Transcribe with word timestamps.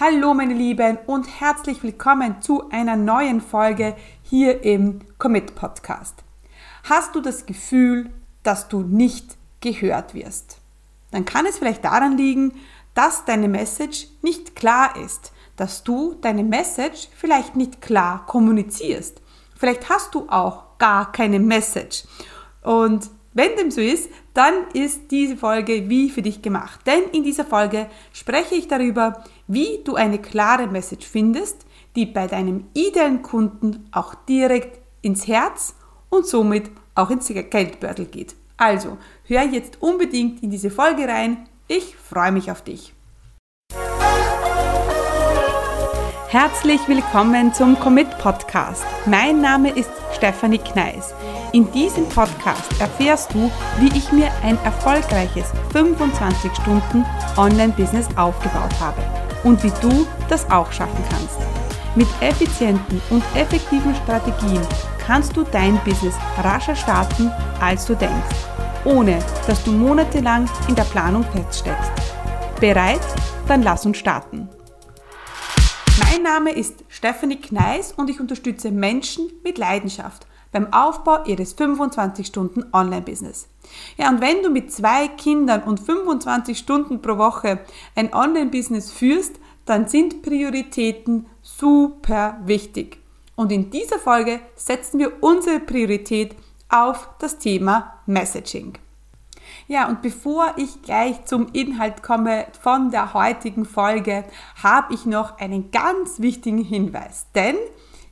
Hallo 0.00 0.32
meine 0.32 0.54
Lieben 0.54 0.96
und 1.06 1.28
herzlich 1.38 1.82
willkommen 1.82 2.40
zu 2.40 2.70
einer 2.70 2.96
neuen 2.96 3.42
Folge 3.42 3.94
hier 4.22 4.64
im 4.64 5.00
Commit 5.18 5.54
Podcast. 5.54 6.24
Hast 6.84 7.14
du 7.14 7.20
das 7.20 7.44
Gefühl, 7.44 8.08
dass 8.42 8.68
du 8.68 8.80
nicht 8.80 9.36
gehört 9.60 10.14
wirst? 10.14 10.56
Dann 11.10 11.26
kann 11.26 11.44
es 11.44 11.58
vielleicht 11.58 11.84
daran 11.84 12.16
liegen, 12.16 12.54
dass 12.94 13.26
deine 13.26 13.48
Message 13.48 14.06
nicht 14.22 14.56
klar 14.56 14.96
ist, 14.96 15.30
dass 15.56 15.84
du 15.84 16.14
deine 16.22 16.42
Message 16.42 17.08
vielleicht 17.14 17.54
nicht 17.54 17.82
klar 17.82 18.24
kommunizierst. 18.24 19.20
Vielleicht 19.58 19.90
hast 19.90 20.14
du 20.14 20.26
auch 20.30 20.78
gar 20.78 21.12
keine 21.12 21.38
Message. 21.38 22.04
Und 22.62 23.10
wenn 23.34 23.56
dem 23.56 23.70
so 23.70 23.80
ist, 23.80 24.10
dann 24.32 24.54
ist 24.72 25.10
diese 25.10 25.36
Folge 25.36 25.90
wie 25.90 26.10
für 26.10 26.22
dich 26.22 26.40
gemacht. 26.42 26.80
Denn 26.86 27.02
in 27.12 27.24
dieser 27.24 27.44
Folge 27.44 27.88
spreche 28.12 28.54
ich 28.54 28.68
darüber, 28.68 29.24
wie 29.46 29.80
du 29.84 29.94
eine 29.94 30.18
klare 30.18 30.66
Message 30.66 31.06
findest, 31.06 31.66
die 31.96 32.06
bei 32.06 32.26
deinem 32.26 32.64
idealen 32.74 33.22
Kunden 33.22 33.88
auch 33.92 34.14
direkt 34.14 34.80
ins 35.02 35.26
Herz 35.26 35.74
und 36.08 36.26
somit 36.26 36.70
auch 36.94 37.10
ins 37.10 37.28
Geldbeutel 37.28 38.06
geht. 38.06 38.34
Also, 38.56 38.98
hör 39.24 39.42
jetzt 39.42 39.80
unbedingt 39.80 40.42
in 40.42 40.50
diese 40.50 40.70
Folge 40.70 41.08
rein. 41.08 41.48
Ich 41.68 41.96
freue 41.96 42.32
mich 42.32 42.50
auf 42.50 42.62
dich. 42.62 42.92
Herzlich 46.28 46.80
willkommen 46.88 47.52
zum 47.52 47.78
Commit 47.78 48.08
Podcast. 48.18 48.84
Mein 49.04 49.42
Name 49.42 49.70
ist 49.70 49.90
Stefanie 50.14 50.58
Kneis. 50.58 51.12
In 51.52 51.70
diesem 51.72 52.08
Podcast 52.08 52.80
erfährst 52.80 53.34
du, 53.34 53.50
wie 53.78 53.98
ich 53.98 54.12
mir 54.12 54.30
ein 54.42 54.56
erfolgreiches 54.64 55.52
25 55.72 56.50
Stunden 56.54 57.04
Online-Business 57.36 58.08
aufgebaut 58.16 58.80
habe 58.80 59.02
und 59.44 59.62
wie 59.62 59.72
du 59.80 60.06
das 60.28 60.50
auch 60.50 60.70
schaffen 60.72 61.04
kannst. 61.10 61.38
Mit 61.94 62.08
effizienten 62.20 63.02
und 63.10 63.22
effektiven 63.34 63.94
Strategien 63.94 64.62
kannst 65.04 65.36
du 65.36 65.42
dein 65.42 65.78
Business 65.84 66.14
rascher 66.38 66.74
starten, 66.74 67.30
als 67.60 67.84
du 67.86 67.94
denkst, 67.94 68.36
ohne 68.84 69.18
dass 69.46 69.62
du 69.64 69.72
monatelang 69.72 70.48
in 70.68 70.74
der 70.74 70.84
Planung 70.84 71.24
feststeckst. 71.24 71.92
Bereit? 72.60 73.00
Dann 73.48 73.62
lass 73.62 73.84
uns 73.84 73.98
starten. 73.98 74.48
Mein 75.98 76.22
Name 76.22 76.52
ist 76.52 76.84
Stephanie 76.88 77.40
Kneis 77.40 77.92
und 77.92 78.08
ich 78.08 78.20
unterstütze 78.20 78.70
Menschen 78.70 79.30
mit 79.44 79.58
Leidenschaft 79.58 80.26
beim 80.52 80.72
Aufbau 80.72 81.24
ihres 81.24 81.56
25-Stunden-Online-Business. 81.58 83.48
Ja, 83.96 84.08
und 84.10 84.20
wenn 84.20 84.42
du 84.42 84.50
mit 84.50 84.70
zwei 84.72 85.08
Kindern 85.08 85.62
und 85.62 85.80
25 85.80 86.56
Stunden 86.58 87.02
pro 87.02 87.18
Woche 87.18 87.60
ein 87.96 88.14
Online-Business 88.14 88.92
führst, 88.92 89.40
dann 89.64 89.88
sind 89.88 90.22
Prioritäten 90.22 91.26
super 91.42 92.38
wichtig. 92.44 92.98
Und 93.36 93.52
in 93.52 93.70
dieser 93.70 93.98
Folge 93.98 94.40
setzen 94.56 94.98
wir 94.98 95.22
unsere 95.22 95.60
Priorität 95.60 96.36
auf 96.68 97.08
das 97.18 97.38
Thema 97.38 97.94
Messaging. 98.06 98.74
Ja, 99.68 99.88
und 99.88 100.02
bevor 100.02 100.54
ich 100.56 100.82
gleich 100.82 101.24
zum 101.24 101.48
Inhalt 101.52 102.02
komme 102.02 102.46
von 102.60 102.90
der 102.90 103.14
heutigen 103.14 103.64
Folge, 103.64 104.24
habe 104.62 104.94
ich 104.94 105.06
noch 105.06 105.38
einen 105.38 105.70
ganz 105.70 106.20
wichtigen 106.20 106.62
Hinweis. 106.62 107.26
Denn 107.34 107.56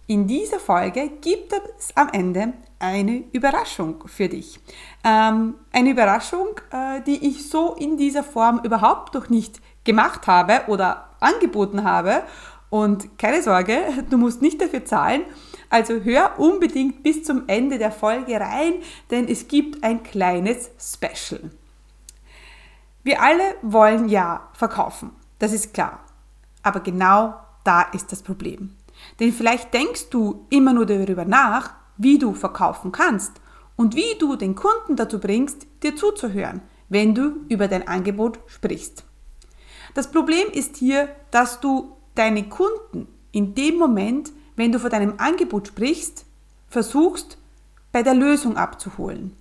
in 0.06 0.26
dieser 0.26 0.58
Folge 0.58 1.10
gibt 1.20 1.52
es 1.78 1.96
am 1.96 2.08
Ende 2.12 2.54
eine 2.78 3.24
Überraschung 3.32 4.02
für 4.06 4.28
dich. 4.28 4.58
Ähm, 5.04 5.54
eine 5.72 5.90
Überraschung, 5.90 6.48
äh, 6.72 7.00
die 7.02 7.28
ich 7.28 7.48
so 7.48 7.74
in 7.74 7.96
dieser 7.96 8.24
Form 8.24 8.60
überhaupt 8.64 9.14
noch 9.14 9.28
nicht 9.28 9.60
gemacht 9.84 10.26
habe 10.26 10.62
oder 10.68 11.09
angeboten 11.20 11.84
habe. 11.84 12.22
Und 12.70 13.18
keine 13.18 13.42
Sorge, 13.42 13.78
du 14.10 14.16
musst 14.16 14.42
nicht 14.42 14.60
dafür 14.60 14.84
zahlen. 14.84 15.22
Also 15.68 15.94
hör 15.94 16.38
unbedingt 16.38 17.02
bis 17.02 17.22
zum 17.22 17.44
Ende 17.46 17.78
der 17.78 17.92
Folge 17.92 18.40
rein, 18.40 18.74
denn 19.10 19.28
es 19.28 19.46
gibt 19.46 19.84
ein 19.84 20.02
kleines 20.02 20.70
Special. 20.78 21.50
Wir 23.04 23.22
alle 23.22 23.54
wollen 23.62 24.08
ja 24.08 24.48
verkaufen, 24.52 25.12
das 25.38 25.52
ist 25.52 25.72
klar. 25.72 26.00
Aber 26.62 26.80
genau 26.80 27.34
da 27.64 27.82
ist 27.82 28.12
das 28.12 28.22
Problem. 28.22 28.76
Denn 29.18 29.32
vielleicht 29.32 29.72
denkst 29.72 30.10
du 30.10 30.46
immer 30.50 30.72
nur 30.72 30.86
darüber 30.86 31.24
nach, 31.24 31.74
wie 31.96 32.18
du 32.18 32.34
verkaufen 32.34 32.92
kannst 32.92 33.40
und 33.76 33.94
wie 33.94 34.18
du 34.18 34.36
den 34.36 34.54
Kunden 34.54 34.96
dazu 34.96 35.18
bringst, 35.18 35.66
dir 35.82 35.96
zuzuhören, 35.96 36.62
wenn 36.88 37.14
du 37.14 37.46
über 37.48 37.68
dein 37.68 37.88
Angebot 37.88 38.40
sprichst. 38.46 39.04
Das 39.94 40.10
Problem 40.10 40.48
ist 40.52 40.76
hier, 40.76 41.08
dass 41.30 41.60
du 41.60 41.96
deine 42.14 42.48
Kunden 42.48 43.08
in 43.32 43.54
dem 43.54 43.76
Moment, 43.76 44.30
wenn 44.56 44.72
du 44.72 44.78
von 44.78 44.90
deinem 44.90 45.14
Angebot 45.18 45.68
sprichst, 45.68 46.24
versuchst, 46.68 47.38
bei 47.92 48.02
der 48.02 48.14
Lösung 48.14 48.56
abzuholen. 48.56 49.36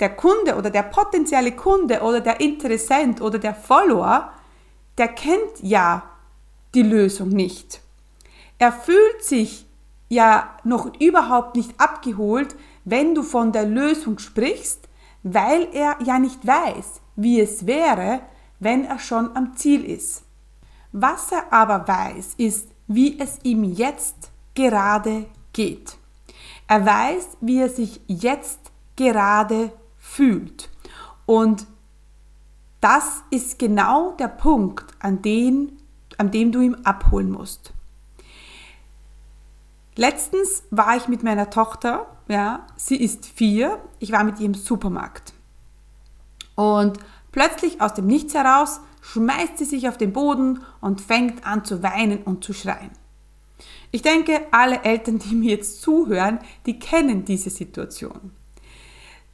Der 0.00 0.14
Kunde 0.14 0.56
oder 0.56 0.70
der 0.70 0.82
potenzielle 0.82 1.52
Kunde 1.52 2.00
oder 2.00 2.20
der 2.20 2.40
Interessent 2.40 3.20
oder 3.20 3.38
der 3.38 3.54
Follower, 3.54 4.32
der 4.98 5.08
kennt 5.08 5.60
ja 5.62 6.02
die 6.74 6.82
Lösung 6.82 7.28
nicht. 7.28 7.80
Er 8.58 8.72
fühlt 8.72 9.22
sich 9.22 9.66
ja 10.08 10.56
noch 10.64 11.00
überhaupt 11.00 11.56
nicht 11.56 11.78
abgeholt, 11.78 12.56
wenn 12.84 13.14
du 13.14 13.22
von 13.22 13.52
der 13.52 13.64
Lösung 13.64 14.18
sprichst, 14.18 14.88
weil 15.22 15.68
er 15.72 15.96
ja 16.04 16.18
nicht 16.18 16.46
weiß, 16.46 17.00
wie 17.16 17.40
es 17.40 17.66
wäre, 17.66 18.20
wenn 18.58 18.84
er 18.84 18.98
schon 18.98 19.36
am 19.36 19.56
Ziel 19.56 19.84
ist. 19.84 20.24
Was 20.92 21.32
er 21.32 21.52
aber 21.52 21.86
weiß, 21.86 22.34
ist, 22.38 22.68
wie 22.86 23.18
es 23.18 23.38
ihm 23.42 23.64
jetzt 23.64 24.30
gerade 24.54 25.26
geht. 25.52 25.96
Er 26.68 26.84
weiß, 26.84 27.36
wie 27.40 27.60
er 27.60 27.68
sich 27.68 28.00
jetzt 28.06 28.72
gerade 28.96 29.72
fühlt. 29.98 30.70
Und 31.26 31.66
das 32.80 33.22
ist 33.30 33.58
genau 33.58 34.12
der 34.12 34.28
Punkt, 34.28 34.84
an, 35.00 35.22
den, 35.22 35.72
an 36.18 36.30
dem 36.30 36.52
du 36.52 36.60
ihn 36.60 36.76
abholen 36.84 37.30
musst. 37.30 37.72
Letztens 39.96 40.62
war 40.70 40.96
ich 40.96 41.08
mit 41.08 41.22
meiner 41.22 41.50
Tochter, 41.50 42.06
ja, 42.28 42.66
sie 42.76 42.96
ist 42.96 43.26
vier, 43.26 43.80
ich 43.98 44.12
war 44.12 44.24
mit 44.24 44.38
ihr 44.40 44.46
im 44.46 44.54
Supermarkt. 44.54 45.32
Und 46.54 46.98
plötzlich 47.36 47.82
aus 47.82 47.92
dem 47.92 48.06
Nichts 48.06 48.32
heraus 48.32 48.80
schmeißt 49.02 49.58
sie 49.58 49.66
sich 49.66 49.90
auf 49.90 49.98
den 49.98 50.14
Boden 50.14 50.60
und 50.80 51.02
fängt 51.02 51.46
an 51.46 51.66
zu 51.66 51.82
weinen 51.82 52.22
und 52.22 52.42
zu 52.42 52.54
schreien. 52.54 52.90
Ich 53.90 54.00
denke, 54.00 54.40
alle 54.52 54.82
Eltern, 54.84 55.18
die 55.18 55.34
mir 55.34 55.50
jetzt 55.50 55.82
zuhören, 55.82 56.38
die 56.64 56.78
kennen 56.78 57.26
diese 57.26 57.50
Situation. 57.50 58.32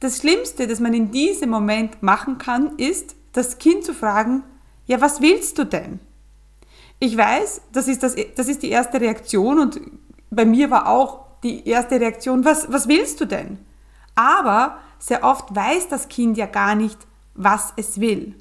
Das 0.01 0.17
Schlimmste, 0.17 0.67
das 0.67 0.81
man 0.81 0.93
in 0.93 1.11
diesem 1.11 1.49
Moment 1.49 2.03
machen 2.03 2.37
kann, 2.37 2.77
ist, 2.77 3.15
das 3.31 3.57
Kind 3.57 3.85
zu 3.85 3.93
fragen, 3.93 4.43
ja, 4.85 4.99
was 4.99 5.21
willst 5.21 5.57
du 5.57 5.63
denn? 5.63 6.01
Ich 6.99 7.15
weiß, 7.15 7.61
das 7.71 7.87
ist, 7.87 8.03
das, 8.03 8.15
das 8.35 8.49
ist 8.49 8.63
die 8.63 8.69
erste 8.69 8.99
Reaktion 8.99 9.59
und 9.59 9.79
bei 10.29 10.43
mir 10.43 10.69
war 10.69 10.89
auch 10.89 11.21
die 11.41 11.65
erste 11.65 12.01
Reaktion, 12.01 12.43
was, 12.43 12.69
was 12.69 12.89
willst 12.89 13.21
du 13.21 13.25
denn? 13.25 13.59
Aber 14.13 14.77
sehr 14.99 15.23
oft 15.23 15.55
weiß 15.55 15.87
das 15.87 16.09
Kind 16.09 16.37
ja 16.37 16.47
gar 16.47 16.75
nicht, 16.75 16.97
was 17.35 17.73
es 17.75 17.99
will. 17.99 18.35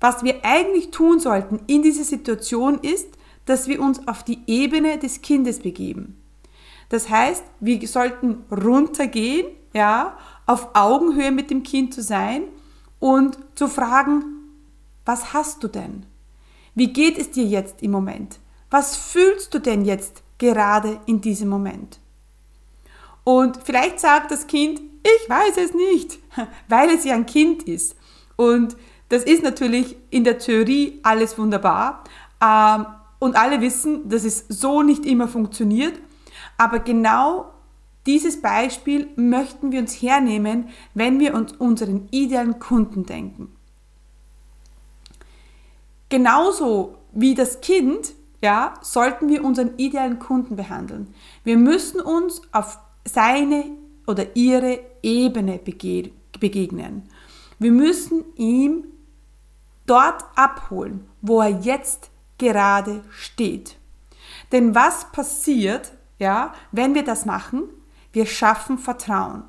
Was 0.00 0.24
wir 0.24 0.44
eigentlich 0.44 0.90
tun 0.90 1.20
sollten 1.20 1.60
in 1.66 1.82
dieser 1.82 2.04
Situation 2.04 2.78
ist, 2.78 3.08
dass 3.44 3.68
wir 3.68 3.80
uns 3.80 4.06
auf 4.06 4.22
die 4.22 4.40
Ebene 4.46 4.98
des 4.98 5.22
Kindes 5.22 5.60
begeben. 5.60 6.20
Das 6.88 7.08
heißt, 7.08 7.44
wir 7.60 7.86
sollten 7.86 8.44
runtergehen, 8.50 9.46
ja, 9.72 10.16
auf 10.46 10.70
Augenhöhe 10.74 11.30
mit 11.30 11.50
dem 11.50 11.62
Kind 11.62 11.94
zu 11.94 12.02
sein 12.02 12.44
und 12.98 13.38
zu 13.54 13.68
fragen, 13.68 14.24
was 15.04 15.32
hast 15.32 15.62
du 15.62 15.68
denn? 15.68 16.06
Wie 16.74 16.92
geht 16.92 17.18
es 17.18 17.30
dir 17.30 17.44
jetzt 17.44 17.82
im 17.82 17.90
Moment? 17.90 18.40
Was 18.70 18.96
fühlst 18.96 19.54
du 19.54 19.58
denn 19.58 19.84
jetzt 19.84 20.22
gerade 20.40 20.98
in 21.06 21.20
diesem 21.20 21.48
Moment. 21.48 22.00
Und 23.22 23.60
vielleicht 23.62 24.00
sagt 24.00 24.32
das 24.32 24.48
Kind, 24.48 24.80
ich 25.02 25.28
weiß 25.28 25.56
es 25.56 25.74
nicht, 25.74 26.18
weil 26.68 26.90
es 26.90 27.04
ja 27.04 27.14
ein 27.14 27.26
Kind 27.26 27.64
ist. 27.64 27.96
Und 28.36 28.76
das 29.08 29.24
ist 29.24 29.42
natürlich 29.42 29.96
in 30.10 30.24
der 30.24 30.38
Theorie 30.38 31.00
alles 31.02 31.36
wunderbar. 31.38 32.04
Ähm, 32.42 32.86
und 33.18 33.36
alle 33.36 33.60
wissen, 33.60 34.08
dass 34.08 34.24
es 34.24 34.46
so 34.48 34.82
nicht 34.82 35.04
immer 35.04 35.28
funktioniert. 35.28 35.98
Aber 36.56 36.78
genau 36.78 37.52
dieses 38.06 38.40
Beispiel 38.40 39.08
möchten 39.16 39.72
wir 39.72 39.80
uns 39.80 40.00
hernehmen, 40.00 40.68
wenn 40.94 41.20
wir 41.20 41.34
uns 41.34 41.52
unseren 41.52 42.08
idealen 42.10 42.58
Kunden 42.58 43.04
denken. 43.04 43.54
Genauso 46.08 46.96
wie 47.12 47.34
das 47.34 47.60
Kind 47.60 48.14
ja, 48.42 48.74
sollten 48.80 49.28
wir 49.28 49.44
unseren 49.44 49.76
idealen 49.76 50.18
Kunden 50.18 50.56
behandeln. 50.56 51.14
Wir 51.44 51.56
müssen 51.56 52.00
uns 52.00 52.40
auf 52.52 52.78
seine 53.04 53.64
oder 54.06 54.34
ihre 54.34 54.80
Ebene 55.02 55.60
begegnen. 56.38 57.08
Wir 57.58 57.70
müssen 57.70 58.24
ihm 58.36 58.84
dort 59.86 60.24
abholen, 60.36 61.06
wo 61.20 61.40
er 61.40 61.60
jetzt 61.60 62.10
gerade 62.38 63.02
steht. 63.10 63.76
Denn 64.52 64.74
was 64.74 65.10
passiert, 65.12 65.92
ja, 66.18 66.54
wenn 66.72 66.94
wir 66.94 67.04
das 67.04 67.26
machen? 67.26 67.64
Wir 68.12 68.26
schaffen 68.26 68.78
Vertrauen. 68.78 69.44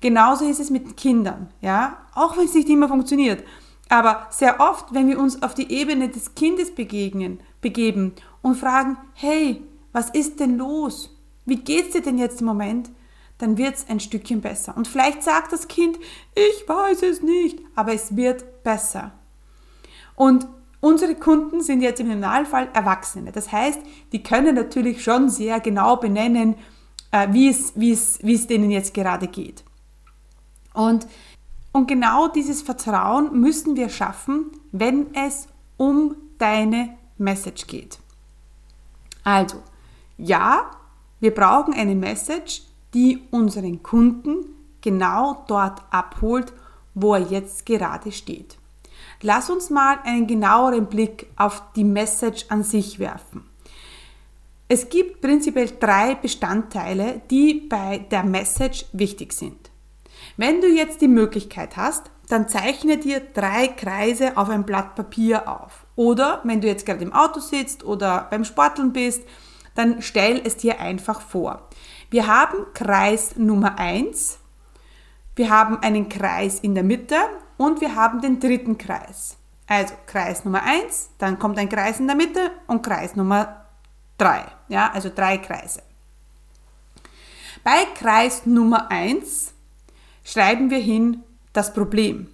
Genauso 0.00 0.48
ist 0.48 0.60
es 0.60 0.70
mit 0.70 0.96
Kindern, 0.96 1.50
ja, 1.60 1.98
auch 2.14 2.36
wenn 2.36 2.46
es 2.46 2.54
nicht 2.54 2.68
immer 2.68 2.88
funktioniert. 2.88 3.44
Aber 3.88 4.28
sehr 4.30 4.60
oft, 4.60 4.94
wenn 4.94 5.08
wir 5.08 5.18
uns 5.18 5.42
auf 5.42 5.54
die 5.54 5.70
Ebene 5.70 6.08
des 6.08 6.34
Kindes 6.34 6.74
begegnen, 6.74 7.40
begeben 7.60 8.12
und 8.40 8.56
fragen, 8.56 8.96
hey, 9.14 9.62
was 9.92 10.10
ist 10.10 10.40
denn 10.40 10.56
los? 10.56 11.10
Wie 11.44 11.56
geht's 11.56 11.92
dir 11.92 12.00
denn 12.00 12.16
jetzt 12.16 12.40
im 12.40 12.46
Moment? 12.46 12.90
Dann 13.40 13.56
wird 13.56 13.76
es 13.76 13.88
ein 13.88 14.00
Stückchen 14.00 14.42
besser. 14.42 14.76
Und 14.76 14.86
vielleicht 14.86 15.22
sagt 15.22 15.52
das 15.52 15.66
Kind, 15.66 15.98
ich 16.34 16.68
weiß 16.68 17.02
es 17.02 17.22
nicht, 17.22 17.58
aber 17.74 17.94
es 17.94 18.14
wird 18.14 18.62
besser. 18.62 19.12
Und 20.14 20.46
unsere 20.80 21.14
Kunden 21.14 21.62
sind 21.62 21.80
jetzt 21.80 22.00
im 22.00 22.08
Normalfall 22.08 22.68
Erwachsene. 22.74 23.32
Das 23.32 23.50
heißt, 23.50 23.80
die 24.12 24.22
können 24.22 24.54
natürlich 24.54 25.02
schon 25.02 25.30
sehr 25.30 25.58
genau 25.60 25.96
benennen, 25.96 26.56
äh, 27.10 27.28
wie, 27.30 27.48
es, 27.48 27.72
wie, 27.76 27.92
es, 27.92 28.18
wie 28.22 28.34
es 28.34 28.46
denen 28.46 28.70
jetzt 28.70 28.92
gerade 28.92 29.26
geht. 29.26 29.64
Und, 30.74 31.06
und 31.72 31.88
genau 31.88 32.28
dieses 32.28 32.60
Vertrauen 32.60 33.40
müssen 33.40 33.74
wir 33.74 33.88
schaffen, 33.88 34.50
wenn 34.70 35.14
es 35.14 35.48
um 35.78 36.14
deine 36.36 36.98
Message 37.16 37.66
geht. 37.66 37.98
Also, 39.24 39.62
ja, 40.18 40.70
wir 41.20 41.34
brauchen 41.34 41.74
eine 41.74 41.94
Message, 41.94 42.62
die 42.94 43.22
unseren 43.30 43.82
Kunden 43.82 44.44
genau 44.80 45.44
dort 45.46 45.82
abholt, 45.90 46.52
wo 46.94 47.14
er 47.14 47.20
jetzt 47.20 47.66
gerade 47.66 48.12
steht. 48.12 48.56
Lass 49.22 49.50
uns 49.50 49.70
mal 49.70 49.98
einen 50.04 50.26
genaueren 50.26 50.86
Blick 50.86 51.26
auf 51.36 51.62
die 51.76 51.84
Message 51.84 52.46
an 52.48 52.62
sich 52.62 52.98
werfen. 52.98 53.44
Es 54.68 54.88
gibt 54.88 55.20
prinzipiell 55.20 55.70
drei 55.78 56.14
Bestandteile, 56.14 57.20
die 57.30 57.54
bei 57.68 57.98
der 57.98 58.22
Message 58.22 58.86
wichtig 58.92 59.32
sind. 59.32 59.70
Wenn 60.36 60.60
du 60.60 60.68
jetzt 60.68 61.00
die 61.00 61.08
Möglichkeit 61.08 61.76
hast, 61.76 62.10
dann 62.28 62.48
zeichne 62.48 62.96
dir 62.96 63.20
drei 63.20 63.66
Kreise 63.66 64.36
auf 64.36 64.48
ein 64.48 64.64
Blatt 64.64 64.94
Papier 64.94 65.48
auf. 65.48 65.84
Oder 65.96 66.40
wenn 66.44 66.60
du 66.60 66.68
jetzt 66.68 66.86
gerade 66.86 67.02
im 67.02 67.12
Auto 67.12 67.40
sitzt 67.40 67.84
oder 67.84 68.28
beim 68.30 68.44
Sporteln 68.44 68.92
bist, 68.92 69.24
dann 69.74 70.02
stell 70.02 70.40
es 70.44 70.56
dir 70.56 70.80
einfach 70.80 71.20
vor. 71.20 71.68
Wir 72.10 72.26
haben 72.26 72.66
Kreis 72.74 73.36
Nummer 73.36 73.78
1, 73.78 74.40
wir 75.36 75.48
haben 75.48 75.78
einen 75.78 76.08
Kreis 76.08 76.58
in 76.58 76.74
der 76.74 76.82
Mitte 76.82 77.16
und 77.56 77.80
wir 77.80 77.94
haben 77.94 78.20
den 78.20 78.40
dritten 78.40 78.76
Kreis. 78.78 79.36
Also 79.68 79.94
Kreis 80.06 80.44
Nummer 80.44 80.64
1, 80.64 81.10
dann 81.18 81.38
kommt 81.38 81.56
ein 81.56 81.68
Kreis 81.68 82.00
in 82.00 82.08
der 82.08 82.16
Mitte 82.16 82.50
und 82.66 82.82
Kreis 82.82 83.14
Nummer 83.14 83.66
3. 84.18 84.44
Ja, 84.68 84.90
also 84.90 85.08
drei 85.14 85.38
Kreise. 85.38 85.84
Bei 87.62 87.84
Kreis 87.94 88.44
Nummer 88.44 88.90
1 88.90 89.54
schreiben 90.24 90.68
wir 90.70 90.80
hin 90.80 91.22
das 91.52 91.72
Problem. 91.72 92.28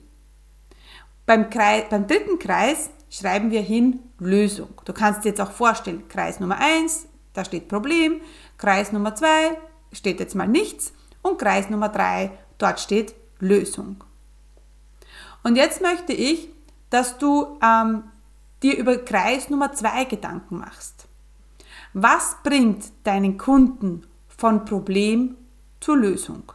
Beim, 1.27 1.51
Kreis, 1.51 1.85
beim 1.91 2.07
dritten 2.07 2.39
Kreis 2.39 2.89
schreiben 3.11 3.51
wir 3.51 3.61
hin 3.61 4.01
Lösung. 4.19 4.71
Du 4.87 4.95
kannst 4.95 5.25
dir 5.25 5.29
jetzt 5.31 5.41
auch 5.43 5.51
vorstellen, 5.51 6.09
Kreis 6.09 6.41
Nummer 6.41 6.57
1, 6.59 7.09
da 7.37 7.45
steht 7.45 7.69
Problem, 7.69 8.21
Kreis 8.59 8.93
Nummer 8.93 9.15
2 9.15 9.59
steht 9.93 10.21
jetzt 10.21 10.35
mal 10.35 10.49
nichts 10.49 10.93
und 11.23 11.39
Kreis 11.39 11.71
Nummer 11.71 11.89
3, 11.89 12.31
dort 12.59 12.81
steht 12.81 13.15
Lösung. 13.39 14.03
Und 15.43 15.57
jetzt 15.57 15.81
möchte 15.81 16.13
ich, 16.13 16.49
dass 16.91 17.19
du 17.19 17.59
ähm, 17.63 18.05
dir 18.63 18.77
über 18.77 18.97
Kreis 18.97 19.51
Nummer 19.51 19.73
2 19.73 20.05
Gedanken 20.05 20.59
machst. 20.59 21.07
Was 21.93 22.37
bringt 22.43 22.93
deinen 23.05 23.39
Kunden 23.39 24.07
von 24.29 24.65
Problem 24.65 25.37
zur 25.81 25.97
Lösung? 25.97 26.53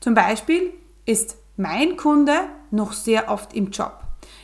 Zum 0.00 0.14
Beispiel 0.14 0.72
ist 1.04 1.36
mein 1.56 1.96
Kunde 1.96 2.34
noch 2.70 2.92
sehr 2.92 3.30
oft 3.30 3.52
im 3.54 3.70
Job. 3.70 4.00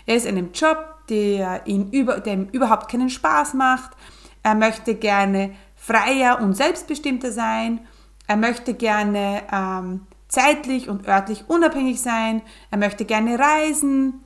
Er 0.07 0.17
ist 0.17 0.27
in 0.27 0.37
einem 0.37 0.53
Job, 0.53 1.07
der, 1.09 1.67
ihn 1.67 1.91
über, 1.91 2.21
der 2.21 2.35
ihm 2.35 2.49
überhaupt 2.53 2.91
keinen 2.91 3.11
Spaß 3.11 3.55
macht. 3.55 3.93
Er 4.43 4.55
möchte 4.55 4.95
gerne 4.95 5.55
freier 5.77 6.41
und 6.41 6.55
selbstbestimmter 6.55 7.33
sein. 7.33 7.87
Er 8.27 8.37
möchte 8.37 8.75
gerne 8.75 9.43
ähm, 9.53 10.07
zeitlich 10.29 10.89
und 10.89 11.07
örtlich 11.07 11.45
unabhängig 11.49 12.01
sein. 12.01 12.43
Er 12.71 12.79
möchte 12.79 13.05
gerne 13.05 13.39
reisen. 13.39 14.21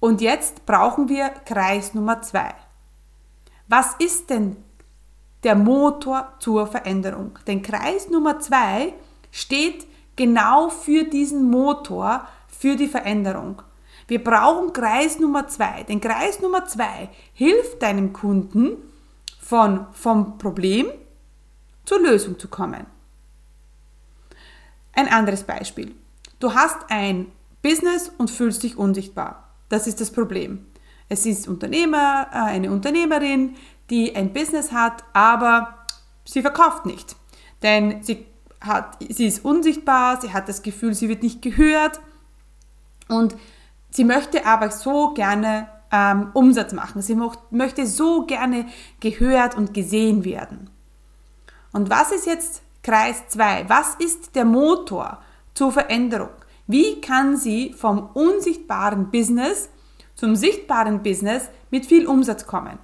Und 0.00 0.20
jetzt 0.20 0.66
brauchen 0.66 1.08
wir 1.08 1.30
Kreis 1.30 1.94
Nummer 1.94 2.22
zwei. 2.22 2.54
Was 3.68 3.94
ist 3.98 4.30
denn 4.30 4.56
der 5.42 5.54
Motor 5.54 6.34
zur 6.38 6.66
Veränderung? 6.66 7.38
Denn 7.46 7.62
Kreis 7.62 8.08
Nummer 8.10 8.38
zwei 8.40 8.92
steht 9.30 9.86
genau 10.16 10.68
für 10.68 11.04
diesen 11.04 11.50
Motor, 11.50 12.26
für 12.48 12.76
die 12.76 12.88
Veränderung. 12.88 13.62
Wir 14.06 14.22
brauchen 14.22 14.72
Kreis 14.72 15.18
Nummer 15.18 15.48
zwei. 15.48 15.82
Denn 15.82 16.00
Kreis 16.00 16.40
Nummer 16.40 16.66
zwei 16.66 17.08
hilft 17.34 17.82
deinem 17.82 18.12
Kunden, 18.12 18.76
von, 19.46 19.86
vom 19.92 20.38
Problem 20.38 20.88
zur 21.84 22.00
Lösung 22.00 22.36
zu 22.36 22.48
kommen. 22.48 22.84
Ein 24.92 25.08
anderes 25.08 25.44
Beispiel. 25.44 25.94
Du 26.40 26.52
hast 26.52 26.78
ein 26.88 27.30
Business 27.62 28.10
und 28.18 28.28
fühlst 28.28 28.64
dich 28.64 28.76
unsichtbar. 28.76 29.50
Das 29.68 29.86
ist 29.86 30.00
das 30.00 30.10
Problem. 30.10 30.66
Es 31.08 31.26
ist 31.26 31.46
Unternehmer, 31.46 32.26
äh, 32.32 32.38
eine 32.38 32.72
Unternehmerin, 32.72 33.54
die 33.88 34.16
ein 34.16 34.32
Business 34.32 34.72
hat, 34.72 35.04
aber 35.12 35.86
sie 36.24 36.42
verkauft 36.42 36.84
nicht. 36.84 37.14
Denn 37.62 38.02
sie, 38.02 38.26
hat, 38.60 38.98
sie 39.08 39.26
ist 39.26 39.44
unsichtbar, 39.44 40.20
sie 40.20 40.32
hat 40.32 40.48
das 40.48 40.62
Gefühl, 40.62 40.92
sie 40.94 41.08
wird 41.08 41.22
nicht 41.22 41.40
gehört 41.40 42.00
und 43.08 43.36
sie 43.90 44.04
möchte 44.04 44.46
aber 44.46 44.70
so 44.70 45.14
gerne 45.14 45.68
ähm, 45.92 46.30
Umsatz 46.34 46.72
machen. 46.72 47.02
Sie 47.02 47.18
möchte 47.50 47.86
so 47.86 48.26
gerne 48.26 48.66
gehört 49.00 49.56
und 49.56 49.74
gesehen 49.74 50.24
werden. 50.24 50.70
Und 51.72 51.90
was 51.90 52.12
ist 52.12 52.26
jetzt 52.26 52.62
Kreis 52.82 53.28
2? 53.28 53.68
Was 53.68 53.94
ist 53.96 54.34
der 54.34 54.44
Motor 54.44 55.18
zur 55.54 55.72
Veränderung? 55.72 56.30
Wie 56.66 57.00
kann 57.00 57.36
sie 57.36 57.72
vom 57.72 58.10
unsichtbaren 58.14 59.10
Business 59.10 59.68
zum 60.14 60.34
sichtbaren 60.34 61.02
Business 61.02 61.48
mit 61.70 61.86
viel 61.86 62.06
Umsatz 62.06 62.46
kommen? 62.46 62.78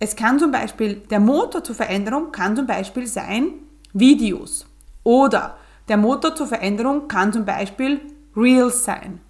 Es 0.00 0.16
kann 0.16 0.38
zum 0.38 0.52
Beispiel, 0.52 0.96
der 1.10 1.20
Motor 1.20 1.64
zur 1.64 1.74
Veränderung 1.74 2.30
kann 2.32 2.56
zum 2.56 2.66
Beispiel 2.66 3.06
sein 3.06 3.52
Videos 3.92 4.66
oder 5.02 5.56
der 5.88 5.96
Motor 5.96 6.34
zur 6.34 6.46
Veränderung 6.46 7.08
kann 7.08 7.32
zum 7.32 7.44
Beispiel 7.44 8.00
Reels 8.36 8.84
sein. 8.84 9.20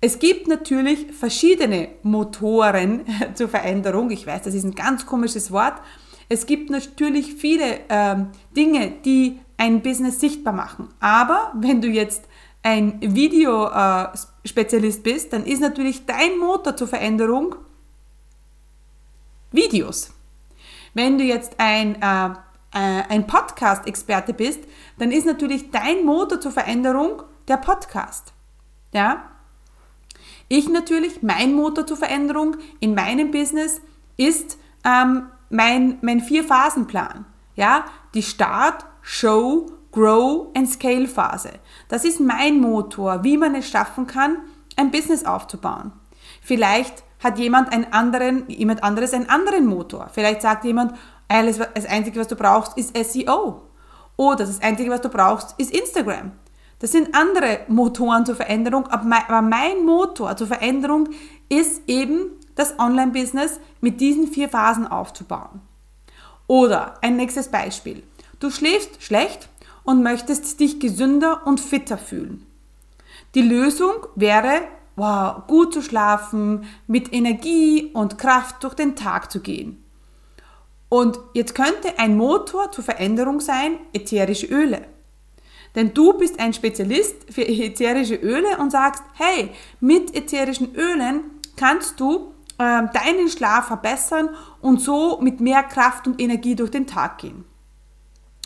Es 0.00 0.20
gibt 0.20 0.46
natürlich 0.46 1.12
verschiedene 1.12 1.88
Motoren 2.02 3.04
zur 3.34 3.48
Veränderung. 3.48 4.10
Ich 4.10 4.26
weiß, 4.26 4.42
das 4.42 4.54
ist 4.54 4.64
ein 4.64 4.74
ganz 4.74 5.06
komisches 5.06 5.50
Wort. 5.50 5.74
Es 6.28 6.46
gibt 6.46 6.70
natürlich 6.70 7.34
viele 7.34 7.80
ähm, 7.88 8.28
Dinge, 8.56 8.92
die 9.04 9.40
ein 9.56 9.82
Business 9.82 10.20
sichtbar 10.20 10.52
machen. 10.52 10.88
Aber 11.00 11.52
wenn 11.56 11.80
du 11.80 11.88
jetzt 11.88 12.24
ein 12.62 13.00
Videospezialist 13.00 15.00
äh, 15.00 15.12
bist, 15.12 15.32
dann 15.32 15.44
ist 15.44 15.60
natürlich 15.60 16.06
dein 16.06 16.38
Motor 16.38 16.76
zur 16.76 16.86
Veränderung 16.86 17.56
Videos. 19.50 20.12
Wenn 20.94 21.18
du 21.18 21.24
jetzt 21.24 21.54
ein, 21.58 22.00
äh, 22.00 22.26
äh, 22.72 23.02
ein 23.08 23.26
Podcast-Experte 23.26 24.34
bist, 24.34 24.60
dann 24.98 25.10
ist 25.10 25.26
natürlich 25.26 25.70
dein 25.70 26.04
Motor 26.04 26.40
zur 26.40 26.52
Veränderung 26.52 27.22
der 27.48 27.56
Podcast. 27.56 28.32
Ja? 28.92 29.37
Ich 30.48 30.68
natürlich, 30.68 31.22
mein 31.22 31.52
Motor 31.54 31.86
zur 31.86 31.98
Veränderung 31.98 32.56
in 32.80 32.94
meinem 32.94 33.30
Business 33.30 33.80
ist 34.16 34.58
ähm, 34.84 35.28
mein, 35.50 35.98
mein 36.00 36.20
Vier-Phasen-Plan. 36.20 37.26
Ja, 37.54 37.84
die 38.14 38.22
Start, 38.22 38.84
Show, 39.02 39.66
Grow 39.92 40.48
and 40.56 40.68
Scale 40.68 41.06
Phase. 41.06 41.50
Das 41.88 42.04
ist 42.04 42.20
mein 42.20 42.60
Motor, 42.60 43.24
wie 43.24 43.36
man 43.36 43.54
es 43.54 43.68
schaffen 43.68 44.06
kann, 44.06 44.38
ein 44.76 44.90
Business 44.90 45.24
aufzubauen. 45.24 45.92
Vielleicht 46.40 47.04
hat 47.22 47.38
jemand 47.38 47.72
einen 47.72 47.92
anderen, 47.92 48.48
jemand 48.48 48.82
anderes 48.82 49.12
einen 49.12 49.28
anderen 49.28 49.66
Motor. 49.66 50.08
Vielleicht 50.12 50.42
sagt 50.42 50.64
jemand, 50.64 50.94
alles, 51.26 51.58
das 51.58 51.86
Einzige, 51.86 52.20
was 52.20 52.28
du 52.28 52.36
brauchst, 52.36 52.78
ist 52.78 52.96
SEO. 52.96 53.62
Oder 54.16 54.46
das 54.46 54.62
Einzige, 54.62 54.90
was 54.90 55.00
du 55.00 55.08
brauchst, 55.08 55.58
ist 55.58 55.72
Instagram. 55.72 56.32
Das 56.78 56.92
sind 56.92 57.14
andere 57.14 57.60
Motoren 57.68 58.24
zur 58.24 58.36
Veränderung, 58.36 58.86
aber 58.86 59.42
mein 59.42 59.84
Motor 59.84 60.36
zur 60.36 60.46
Veränderung 60.46 61.08
ist 61.48 61.82
eben 61.86 62.30
das 62.54 62.78
Online-Business 62.78 63.60
mit 63.80 64.00
diesen 64.00 64.28
vier 64.28 64.48
Phasen 64.48 64.86
aufzubauen. 64.86 65.60
Oder 66.46 66.94
ein 67.02 67.16
nächstes 67.16 67.48
Beispiel. 67.48 68.02
Du 68.40 68.50
schläfst 68.50 69.02
schlecht 69.02 69.48
und 69.84 70.02
möchtest 70.02 70.60
dich 70.60 70.78
gesünder 70.78 71.46
und 71.46 71.60
fitter 71.60 71.98
fühlen. 71.98 72.46
Die 73.34 73.42
Lösung 73.42 74.06
wäre 74.14 74.62
wow, 74.98 75.46
gut 75.46 75.72
zu 75.72 75.80
schlafen, 75.80 76.66
mit 76.86 77.12
Energie 77.12 77.90
und 77.94 78.18
Kraft 78.18 78.62
durch 78.64 78.74
den 78.74 78.96
Tag 78.96 79.30
zu 79.30 79.40
gehen. 79.40 79.82
Und 80.88 81.18
jetzt 81.34 81.54
könnte 81.54 81.98
ein 81.98 82.16
Motor 82.16 82.72
zur 82.72 82.84
Veränderung 82.84 83.40
sein, 83.40 83.78
ätherische 83.92 84.46
Öle. 84.46 84.86
Denn 85.74 85.94
du 85.94 86.14
bist 86.14 86.40
ein 86.40 86.52
Spezialist 86.52 87.32
für 87.32 87.46
ätherische 87.46 88.16
Öle 88.16 88.58
und 88.58 88.72
sagst, 88.72 89.02
hey, 89.14 89.50
mit 89.80 90.14
ätherischen 90.14 90.74
Ölen 90.74 91.22
kannst 91.56 92.00
du 92.00 92.32
äh, 92.58 92.82
deinen 92.92 93.28
Schlaf 93.28 93.66
verbessern 93.66 94.30
und 94.60 94.80
so 94.80 95.20
mit 95.20 95.40
mehr 95.40 95.62
Kraft 95.62 96.06
und 96.06 96.20
Energie 96.20 96.56
durch 96.56 96.70
den 96.70 96.86
Tag 96.86 97.18
gehen. 97.18 97.44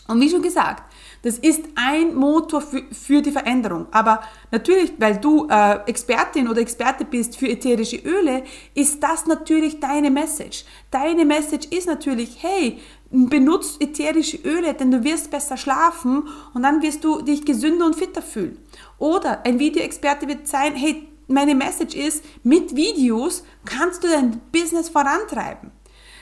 Und 0.09 0.21
wie 0.21 0.29
schon 0.29 0.43
gesagt, 0.43 0.92
das 1.23 1.39
ist 1.39 1.63
ein 1.77 2.15
Motor 2.15 2.61
für, 2.61 2.83
für 2.91 3.23
die 3.23 3.31
Veränderung. 3.31 3.87
Aber 3.93 4.23
natürlich, 4.51 4.93
weil 4.99 5.19
du 5.19 5.47
äh, 5.49 5.79
Expertin 5.87 6.49
oder 6.49 6.61
Experte 6.61 7.05
bist 7.05 7.37
für 7.37 7.49
ätherische 7.49 7.97
Öle, 7.97 8.43
ist 8.75 9.03
das 9.03 9.27
natürlich 9.27 9.79
deine 9.79 10.11
Message. 10.11 10.65
Deine 10.91 11.25
Message 11.25 11.69
ist 11.69 11.87
natürlich, 11.87 12.39
hey, 12.43 12.79
benutzt 13.11 13.81
ätherische 13.81 14.39
Öle, 14.39 14.75
denn 14.75 14.91
du 14.91 15.05
wirst 15.05 15.31
besser 15.31 15.57
schlafen 15.57 16.29
und 16.55 16.63
dann 16.63 16.83
wirst 16.83 17.05
du 17.05 17.23
dich 17.23 17.45
gesünder 17.45 17.87
und 17.87 17.95
fitter 17.95 18.23
fühlen. 18.23 18.59
Oder 18.99 19.45
ein 19.45 19.59
Videoexperte 19.59 20.27
wird 20.27 20.49
sein, 20.49 20.75
hey, 20.75 21.09
meine 21.29 21.55
Message 21.55 21.95
ist, 21.95 22.25
mit 22.43 22.75
Videos 22.75 23.45
kannst 23.65 24.03
du 24.03 24.09
dein 24.09 24.41
Business 24.51 24.89
vorantreiben. 24.89 25.71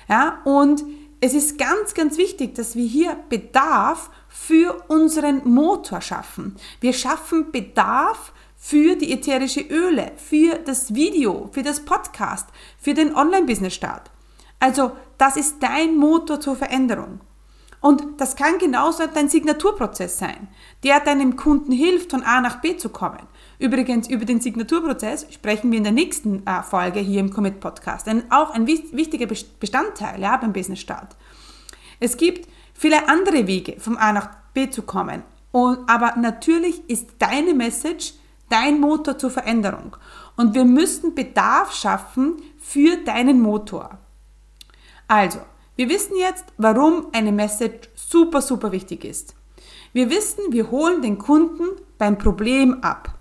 Ja, 0.08 0.40
und 0.44 0.84
es 1.20 1.34
ist 1.34 1.58
ganz, 1.58 1.94
ganz 1.94 2.18
wichtig, 2.18 2.54
dass 2.54 2.76
wir 2.76 2.86
hier 2.86 3.16
Bedarf 3.28 4.10
für 4.30 4.84
unseren 4.88 5.42
Motor 5.44 6.00
schaffen. 6.00 6.56
Wir 6.80 6.92
schaffen 6.92 7.50
Bedarf 7.50 8.32
für 8.56 8.94
die 8.94 9.12
ätherische 9.12 9.60
Öle, 9.60 10.12
für 10.16 10.56
das 10.56 10.94
Video, 10.94 11.50
für 11.52 11.62
das 11.62 11.84
Podcast, 11.84 12.48
für 12.78 12.94
den 12.94 13.14
Online-Business-Start. 13.14 14.10
Also 14.60 14.92
das 15.18 15.36
ist 15.36 15.56
dein 15.60 15.96
Motor 15.96 16.40
zur 16.40 16.56
Veränderung. 16.56 17.20
Und 17.80 18.20
das 18.20 18.36
kann 18.36 18.58
genauso 18.58 19.04
dein 19.06 19.30
Signaturprozess 19.30 20.18
sein, 20.18 20.48
der 20.84 21.00
deinem 21.00 21.36
Kunden 21.36 21.72
hilft, 21.72 22.10
von 22.10 22.22
A 22.22 22.42
nach 22.42 22.60
B 22.60 22.76
zu 22.76 22.90
kommen. 22.90 23.26
Übrigens, 23.58 24.08
über 24.08 24.26
den 24.26 24.40
Signaturprozess 24.40 25.26
sprechen 25.30 25.70
wir 25.70 25.78
in 25.78 25.84
der 25.84 25.92
nächsten 25.92 26.46
äh, 26.46 26.62
Folge 26.62 27.00
hier 27.00 27.20
im 27.20 27.32
Commit 27.32 27.58
Podcast. 27.58 28.06
Denn 28.06 28.30
auch 28.30 28.50
ein 28.50 28.66
wichtiger 28.66 29.26
Bestandteil 29.26 30.20
ja, 30.20 30.36
beim 30.36 30.52
Business 30.52 30.80
Start. 30.80 31.16
Es 32.00 32.18
gibt 32.18 32.48
viele 32.80 33.10
andere 33.10 33.46
Wege, 33.46 33.78
vom 33.78 33.98
A 33.98 34.10
nach 34.10 34.30
B 34.54 34.70
zu 34.70 34.80
kommen. 34.80 35.22
Und, 35.52 35.86
aber 35.86 36.16
natürlich 36.16 36.88
ist 36.88 37.08
deine 37.18 37.52
Message 37.52 38.14
dein 38.48 38.80
Motor 38.80 39.18
zur 39.18 39.30
Veränderung. 39.30 39.98
Und 40.38 40.54
wir 40.54 40.64
müssen 40.64 41.14
Bedarf 41.14 41.74
schaffen 41.74 42.36
für 42.58 42.96
deinen 43.04 43.42
Motor. 43.42 43.98
Also, 45.08 45.40
wir 45.76 45.90
wissen 45.90 46.16
jetzt, 46.16 46.46
warum 46.56 47.08
eine 47.12 47.32
Message 47.32 47.90
super, 47.94 48.40
super 48.40 48.72
wichtig 48.72 49.04
ist. 49.04 49.34
Wir 49.92 50.08
wissen, 50.08 50.50
wir 50.50 50.70
holen 50.70 51.02
den 51.02 51.18
Kunden 51.18 51.66
beim 51.98 52.16
Problem 52.16 52.82
ab. 52.82 53.18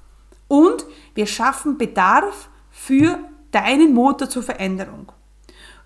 Und 0.47 0.85
wir 1.15 1.27
schaffen 1.27 1.77
Bedarf 1.77 2.47
für 2.71 3.19
deinen 3.51 3.93
Motor 3.93 4.29
zur 4.29 4.43
Veränderung. 4.43 5.11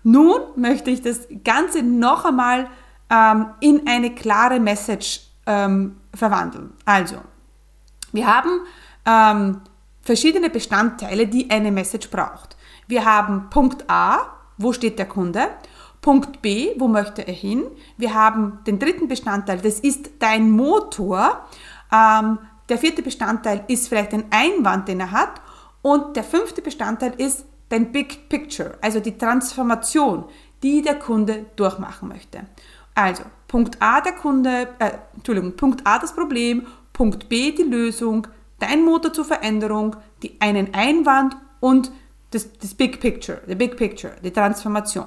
Nun 0.04 0.40
möchte 0.54 0.92
ich 0.92 1.02
das 1.02 1.26
Ganze 1.42 1.82
noch 1.82 2.24
einmal 2.24 2.70
ähm, 3.10 3.46
in 3.60 3.86
eine 3.86 4.14
klare 4.14 4.60
Message 4.60 5.20
ähm, 5.46 5.96
verwandeln. 6.14 6.72
Also, 6.84 7.16
wir 8.12 8.26
haben 8.26 8.60
ähm, 9.04 9.60
verschiedene 10.02 10.50
Bestandteile, 10.50 11.26
die 11.26 11.50
eine 11.50 11.72
Message 11.72 12.10
braucht. 12.10 12.56
Wir 12.86 13.04
haben 13.04 13.48
Punkt 13.50 13.88
A, 13.88 14.18
wo 14.58 14.72
steht 14.72 14.98
der 14.98 15.08
Kunde? 15.08 15.48
Punkt 16.00 16.42
B, 16.42 16.72
wo 16.78 16.86
möchte 16.86 17.26
er 17.26 17.32
hin? 17.32 17.64
Wir 17.96 18.12
haben 18.12 18.58
den 18.66 18.78
dritten 18.78 19.08
Bestandteil, 19.08 19.58
das 19.58 19.80
ist 19.80 20.10
dein 20.18 20.50
Motor. 20.50 21.46
Ähm, 21.90 22.38
der 22.68 22.78
vierte 22.78 23.02
Bestandteil 23.02 23.64
ist 23.68 23.88
vielleicht 23.88 24.12
ein 24.12 24.24
Einwand, 24.30 24.88
den 24.88 25.00
er 25.00 25.10
hat. 25.10 25.40
Und 25.82 26.16
der 26.16 26.24
fünfte 26.24 26.62
Bestandteil 26.62 27.14
ist 27.18 27.46
dein 27.68 27.90
Big 27.90 28.28
Picture, 28.28 28.78
also 28.80 29.00
die 29.00 29.16
Transformation, 29.16 30.24
die 30.62 30.82
der 30.82 30.98
Kunde 30.98 31.46
durchmachen 31.56 32.08
möchte. 32.08 32.40
Also 32.94 33.24
Punkt 33.48 33.80
A 33.80 34.00
der 34.00 34.12
Kunde, 34.12 34.68
äh, 34.78 34.92
Entschuldigung, 35.14 35.56
Punkt 35.56 35.86
A 35.86 35.98
das 35.98 36.14
Problem, 36.14 36.66
Punkt 36.92 37.28
B 37.28 37.52
die 37.52 37.62
Lösung, 37.62 38.26
dein 38.58 38.84
Motor 38.84 39.12
zur 39.12 39.24
Veränderung, 39.24 39.96
die, 40.22 40.40
einen 40.40 40.74
Einwand 40.74 41.36
und 41.60 41.90
das, 42.30 42.52
das 42.58 42.74
Big 42.74 43.00
Picture, 43.00 43.42
the 43.46 43.54
Big 43.54 43.76
Picture, 43.76 44.14
die 44.22 44.30
Transformation. 44.30 45.06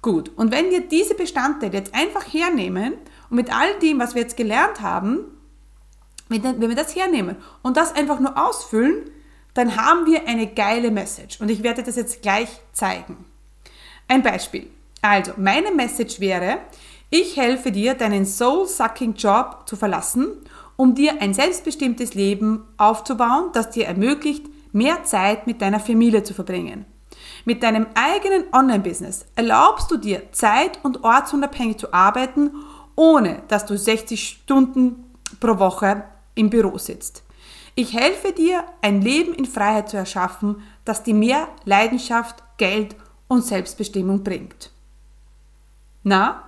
Gut, 0.00 0.30
und 0.36 0.50
wenn 0.50 0.70
wir 0.70 0.80
diese 0.80 1.14
Bestandteile 1.14 1.74
jetzt 1.74 1.94
einfach 1.94 2.24
hernehmen 2.24 2.94
und 3.30 3.36
mit 3.36 3.54
all 3.54 3.78
dem, 3.78 4.00
was 4.00 4.14
wir 4.14 4.22
jetzt 4.22 4.36
gelernt 4.36 4.80
haben, 4.80 5.20
wenn 6.28 6.60
wir 6.60 6.74
das 6.74 6.96
hernehmen 6.96 7.36
und 7.62 7.76
das 7.76 7.94
einfach 7.94 8.18
nur 8.18 8.36
ausfüllen, 8.36 9.10
dann 9.54 9.76
haben 9.76 10.06
wir 10.06 10.26
eine 10.26 10.46
geile 10.46 10.90
Message. 10.90 11.40
Und 11.40 11.50
ich 11.50 11.62
werde 11.62 11.82
das 11.82 11.96
jetzt 11.96 12.22
gleich 12.22 12.48
zeigen. 12.72 13.24
Ein 14.08 14.22
Beispiel. 14.22 14.70
Also, 15.02 15.32
meine 15.36 15.72
Message 15.72 16.20
wäre, 16.20 16.58
ich 17.10 17.36
helfe 17.36 17.72
dir, 17.72 17.94
deinen 17.94 18.24
soul-sucking 18.24 19.14
Job 19.14 19.64
zu 19.66 19.76
verlassen, 19.76 20.28
um 20.76 20.94
dir 20.94 21.20
ein 21.20 21.34
selbstbestimmtes 21.34 22.14
Leben 22.14 22.64
aufzubauen, 22.78 23.50
das 23.52 23.70
dir 23.70 23.86
ermöglicht, 23.86 24.46
mehr 24.72 25.04
Zeit 25.04 25.46
mit 25.46 25.60
deiner 25.60 25.80
Familie 25.80 26.22
zu 26.22 26.34
verbringen. 26.34 26.86
Mit 27.44 27.62
deinem 27.62 27.86
eigenen 27.94 28.44
Online-Business 28.52 29.26
erlaubst 29.34 29.90
du 29.90 29.96
dir, 29.96 30.32
zeit- 30.32 30.78
und 30.84 31.02
ortsunabhängig 31.02 31.78
zu 31.78 31.92
arbeiten, 31.92 32.52
ohne 32.94 33.42
dass 33.48 33.66
du 33.66 33.76
60 33.76 34.40
Stunden 34.42 35.04
pro 35.40 35.58
Woche 35.58 36.04
im 36.34 36.48
Büro 36.48 36.78
sitzt. 36.78 37.24
Ich 37.74 37.94
helfe 37.94 38.32
dir, 38.32 38.64
ein 38.82 39.02
Leben 39.02 39.34
in 39.34 39.46
Freiheit 39.46 39.88
zu 39.88 39.96
erschaffen, 39.96 40.62
das 40.84 41.02
dir 41.02 41.14
mehr 41.14 41.48
Leidenschaft, 41.64 42.42
Geld 42.58 42.94
und 43.28 43.44
Selbstbestimmung 43.44 44.22
bringt. 44.22 44.71
Na, 46.02 46.42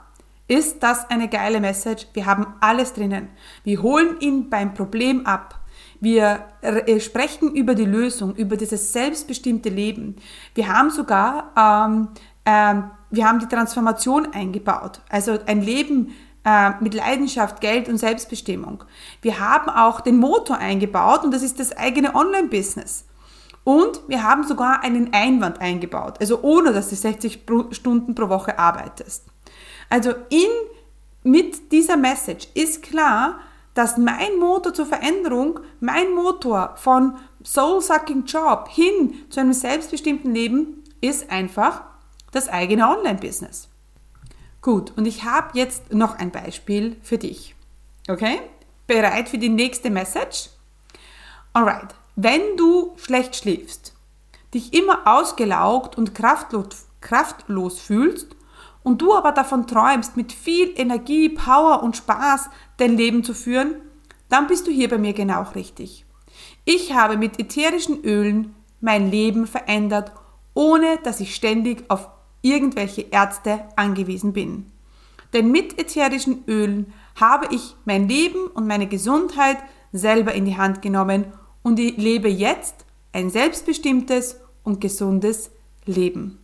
ist 0.46 0.82
das 0.82 1.08
eine 1.08 1.28
geile 1.28 1.60
Message? 1.60 2.08
Wir 2.12 2.26
haben 2.26 2.46
alles 2.60 2.92
drinnen. 2.92 3.28
Wir 3.62 3.82
holen 3.82 4.20
ihn 4.20 4.50
beim 4.50 4.74
Problem 4.74 5.26
ab. 5.26 5.60
Wir 6.00 6.44
äh, 6.60 7.00
sprechen 7.00 7.54
über 7.54 7.74
die 7.74 7.86
Lösung, 7.86 8.34
über 8.36 8.56
dieses 8.56 8.92
selbstbestimmte 8.92 9.70
Leben. 9.70 10.16
Wir 10.54 10.68
haben 10.68 10.90
sogar, 10.90 11.52
ähm, 11.56 12.08
ähm, 12.44 12.90
wir 13.10 13.26
haben 13.26 13.38
die 13.38 13.48
Transformation 13.48 14.32
eingebaut. 14.32 15.00
Also 15.08 15.38
ein 15.46 15.62
Leben 15.62 16.12
äh, 16.44 16.72
mit 16.80 16.92
Leidenschaft, 16.92 17.60
Geld 17.60 17.88
und 17.88 17.96
Selbstbestimmung. 17.96 18.84
Wir 19.22 19.40
haben 19.40 19.70
auch 19.70 20.02
den 20.02 20.18
Motor 20.18 20.58
eingebaut 20.58 21.24
und 21.24 21.32
das 21.32 21.42
ist 21.42 21.58
das 21.58 21.74
eigene 21.74 22.14
Online-Business. 22.14 23.06
Und 23.64 24.00
wir 24.08 24.22
haben 24.22 24.44
sogar 24.44 24.82
einen 24.82 25.14
Einwand 25.14 25.62
eingebaut, 25.62 26.20
also 26.20 26.42
ohne 26.42 26.74
dass 26.74 26.90
du 26.90 26.96
60 26.96 27.46
Stunden 27.70 28.14
pro 28.14 28.28
Woche 28.28 28.58
arbeitest. 28.58 29.24
Also 29.88 30.10
in, 30.30 30.50
mit 31.22 31.72
dieser 31.72 31.96
Message 31.96 32.48
ist 32.54 32.82
klar, 32.82 33.40
dass 33.74 33.98
mein 33.98 34.38
Motor 34.38 34.72
zur 34.72 34.86
Veränderung, 34.86 35.60
mein 35.80 36.12
Motor 36.12 36.74
von 36.76 37.16
Soul-Sucking 37.44 38.24
Job 38.24 38.68
hin 38.70 39.14
zu 39.30 39.40
einem 39.40 39.52
selbstbestimmten 39.52 40.32
Leben 40.32 40.84
ist 41.00 41.30
einfach 41.30 41.82
das 42.30 42.48
eigene 42.48 42.88
Online-Business. 42.88 43.68
Gut, 44.62 44.92
und 44.96 45.06
ich 45.06 45.24
habe 45.24 45.58
jetzt 45.58 45.92
noch 45.92 46.18
ein 46.18 46.30
Beispiel 46.30 46.96
für 47.02 47.18
dich. 47.18 47.54
Okay? 48.08 48.40
Bereit 48.86 49.28
für 49.28 49.38
die 49.38 49.50
nächste 49.50 49.90
Message? 49.90 50.50
Alright, 51.52 51.94
wenn 52.16 52.56
du 52.56 52.94
schlecht 52.96 53.36
schläfst, 53.36 53.92
dich 54.54 54.72
immer 54.72 55.02
ausgelaugt 55.04 55.98
und 55.98 56.14
kraftlos, 56.14 56.86
kraftlos 57.00 57.80
fühlst 57.80 58.34
und 58.84 59.02
du 59.02 59.12
aber 59.14 59.32
davon 59.32 59.66
träumst, 59.66 60.16
mit 60.16 60.32
viel 60.32 60.72
Energie, 60.76 61.28
Power 61.30 61.82
und 61.82 61.96
Spaß 61.96 62.48
dein 62.76 62.96
Leben 62.96 63.24
zu 63.24 63.34
führen, 63.34 63.74
dann 64.28 64.46
bist 64.46 64.68
du 64.68 64.70
hier 64.70 64.88
bei 64.88 64.98
mir 64.98 65.14
genau 65.14 65.42
richtig. 65.54 66.04
Ich 66.64 66.94
habe 66.94 67.16
mit 67.16 67.40
ätherischen 67.40 68.04
Ölen 68.04 68.54
mein 68.80 69.10
Leben 69.10 69.46
verändert, 69.46 70.12
ohne 70.54 70.98
dass 71.02 71.20
ich 71.20 71.34
ständig 71.34 71.84
auf 71.88 72.08
irgendwelche 72.42 73.02
Ärzte 73.02 73.64
angewiesen 73.74 74.32
bin. 74.32 74.66
Denn 75.32 75.50
mit 75.50 75.78
ätherischen 75.80 76.44
Ölen 76.46 76.92
habe 77.18 77.46
ich 77.50 77.74
mein 77.84 78.08
Leben 78.08 78.46
und 78.48 78.66
meine 78.66 78.86
Gesundheit 78.86 79.58
selber 79.92 80.34
in 80.34 80.44
die 80.44 80.56
Hand 80.56 80.82
genommen 80.82 81.32
und 81.62 81.78
ich 81.78 81.96
lebe 81.96 82.28
jetzt 82.28 82.84
ein 83.12 83.30
selbstbestimmtes 83.30 84.40
und 84.62 84.80
gesundes 84.80 85.50
Leben. 85.86 86.43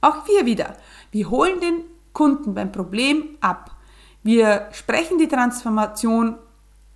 Auch 0.00 0.26
wir 0.26 0.46
wieder. 0.46 0.76
Wir 1.10 1.30
holen 1.30 1.60
den 1.60 1.84
Kunden 2.12 2.54
beim 2.54 2.72
Problem 2.72 3.36
ab. 3.40 3.70
Wir 4.22 4.68
sprechen 4.72 5.18
die 5.18 5.28
Transformation 5.28 6.36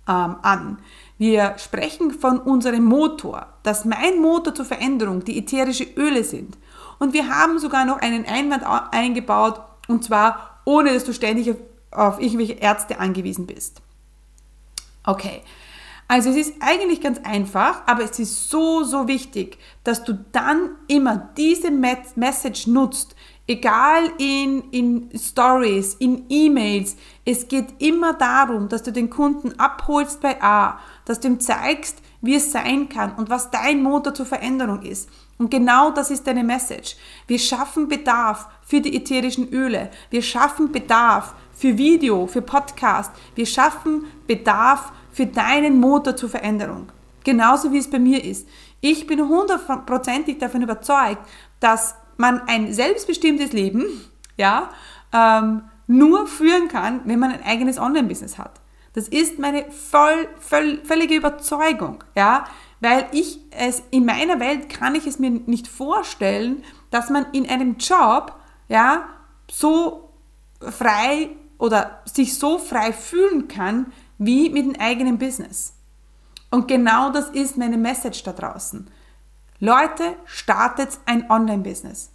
ähm, 0.07 0.35
an. 0.41 0.79
Wir 1.17 1.55
sprechen 1.57 2.11
von 2.11 2.39
unserem 2.39 2.83
Motor, 2.83 3.47
dass 3.63 3.85
mein 3.85 4.19
Motor 4.19 4.53
zur 4.53 4.65
Veränderung 4.65 5.23
die 5.23 5.37
ätherische 5.37 5.85
Öle 5.95 6.23
sind. 6.23 6.57
Und 6.99 7.13
wir 7.13 7.29
haben 7.29 7.59
sogar 7.59 7.85
noch 7.85 7.97
einen 8.01 8.25
Einwand 8.25 8.63
eingebaut, 8.91 9.61
und 9.87 10.03
zwar 10.03 10.61
ohne 10.65 10.93
dass 10.93 11.03
du 11.03 11.13
ständig 11.13 11.51
auf, 11.51 11.57
auf 11.91 12.19
irgendwelche 12.19 12.53
Ärzte 12.53 12.99
angewiesen 12.99 13.45
bist. 13.45 13.81
Okay, 15.05 15.41
also 16.07 16.29
es 16.29 16.35
ist 16.35 16.53
eigentlich 16.59 17.01
ganz 17.01 17.19
einfach, 17.23 17.81
aber 17.87 18.03
es 18.03 18.19
ist 18.19 18.49
so, 18.49 18.83
so 18.83 19.07
wichtig, 19.07 19.57
dass 19.83 20.03
du 20.03 20.23
dann 20.31 20.75
immer 20.87 21.29
diese 21.35 21.71
Message 21.71 22.67
nutzt, 22.67 23.15
egal 23.47 24.11
in, 24.19 24.63
in 24.71 25.09
Stories, 25.17 25.95
in 25.95 26.25
E-Mails. 26.29 26.95
Es 27.25 27.47
geht 27.47 27.81
immer 27.81 28.13
darum, 28.13 28.69
dass 28.69 28.83
du 28.83 28.91
den 28.91 29.09
Kunden 29.09 29.59
abholst 29.59 30.21
bei 30.21 30.41
A, 30.41 30.79
dass 31.05 31.19
du 31.19 31.27
ihm 31.29 31.39
zeigst, 31.39 32.01
wie 32.21 32.35
es 32.35 32.51
sein 32.51 32.89
kann 32.89 33.15
und 33.15 33.29
was 33.29 33.51
dein 33.51 33.81
Motor 33.81 34.13
zur 34.13 34.25
Veränderung 34.25 34.81
ist. 34.83 35.09
Und 35.37 35.51
genau 35.51 35.91
das 35.91 36.11
ist 36.11 36.25
deine 36.27 36.43
Message. 36.43 36.95
Wir 37.27 37.39
schaffen 37.39 37.87
Bedarf 37.87 38.47
für 38.61 38.79
die 38.79 38.95
ätherischen 38.95 39.49
Öle. 39.49 39.91
Wir 40.09 40.21
schaffen 40.21 40.71
Bedarf 40.71 41.33
für 41.51 41.77
Video, 41.77 42.25
für 42.25 42.41
Podcast. 42.41 43.11
Wir 43.35 43.45
schaffen 43.45 44.05
Bedarf 44.27 44.91
für 45.15 45.25
deinen 45.25 45.79
Motor 45.79 46.17
zur 46.17 46.29
Veränderung. 46.29 46.91
Genauso 47.23 47.71
wie 47.71 47.77
es 47.77 47.89
bei 47.89 47.99
mir 47.99 48.21
ist. 48.21 48.49
Ich 48.81 49.07
bin 49.07 49.29
hundertprozentig 49.29 50.39
davon 50.39 50.61
überzeugt, 50.61 51.25
dass 51.61 51.95
man 52.17 52.41
ein 52.47 52.73
selbstbestimmtes 52.73 53.53
Leben, 53.53 53.85
ja, 54.35 54.71
ähm, 55.13 55.61
nur 55.87 56.27
führen 56.27 56.67
kann, 56.67 56.99
wenn 57.05 57.19
man 57.19 57.31
ein 57.31 57.43
eigenes 57.45 57.79
Online-Business 57.79 58.37
hat. 58.37 58.59
Das 58.91 59.07
ist 59.07 59.39
meine 59.39 59.71
voll, 59.71 60.27
voll, 60.37 60.81
völlige 60.83 61.15
Überzeugung, 61.15 62.03
ja, 62.13 62.43
weil 62.81 63.07
ich 63.13 63.39
es 63.51 63.83
in 63.91 64.03
meiner 64.03 64.41
Welt 64.41 64.67
kann 64.69 64.95
ich 64.95 65.07
es 65.07 65.17
mir 65.17 65.29
nicht 65.29 65.69
vorstellen, 65.69 66.61
dass 66.91 67.09
man 67.09 67.25
in 67.31 67.47
einem 67.47 67.77
Job, 67.77 68.35
ja, 68.67 69.07
so 69.49 70.09
frei 70.59 71.29
oder 71.57 72.01
sich 72.03 72.37
so 72.37 72.57
frei 72.57 72.91
fühlen 72.91 73.47
kann, 73.47 73.93
wie 74.17 74.49
mit 74.49 74.65
dem 74.65 74.79
eigenen 74.79 75.17
Business. 75.17 75.73
Und 76.51 76.67
genau 76.67 77.11
das 77.11 77.29
ist 77.29 77.57
meine 77.57 77.77
Message 77.77 78.23
da 78.23 78.33
draußen. 78.33 78.89
Leute, 79.59 80.15
startet 80.25 80.99
ein 81.05 81.29
Online-Business. 81.29 82.11